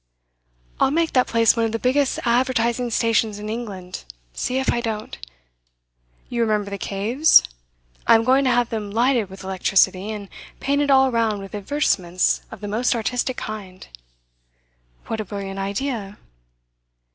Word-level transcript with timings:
'I'll 0.79 0.89
make 0.89 1.13
that 1.13 1.27
place 1.27 1.55
one 1.55 1.63
of 1.67 1.73
the 1.73 1.77
biggest 1.77 2.17
advertising 2.25 2.89
stations 2.89 3.37
in 3.37 3.49
England 3.49 4.03
see 4.33 4.57
if 4.57 4.71
I 4.73 4.81
don't! 4.81 5.15
You 6.27 6.41
remember 6.41 6.71
the 6.71 6.79
caves? 6.79 7.43
I'm 8.07 8.23
going 8.23 8.43
to 8.45 8.49
have 8.49 8.71
them 8.71 8.89
lighted 8.89 9.29
with 9.29 9.43
electricity, 9.43 10.09
and 10.09 10.27
painted 10.59 10.89
all 10.89 11.11
round 11.11 11.39
with 11.39 11.53
advertisements 11.53 12.41
of 12.49 12.61
the 12.61 12.67
most 12.67 12.95
artistic 12.95 13.37
kind.' 13.37 13.89
'What 15.05 15.21
a 15.21 15.25
brilliant 15.25 15.59
idea! 15.59 16.17